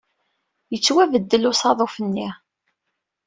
[0.71, 2.29] Yettwabeddel usaḍuf-nni.